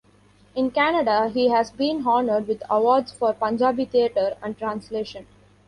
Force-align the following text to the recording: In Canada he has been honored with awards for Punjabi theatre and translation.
In 0.55 0.71
Canada 0.71 1.29
he 1.29 1.49
has 1.49 1.69
been 1.69 2.03
honored 2.07 2.47
with 2.47 2.63
awards 2.71 3.11
for 3.11 3.33
Punjabi 3.35 3.85
theatre 3.85 4.35
and 4.41 4.57
translation. 4.57 5.27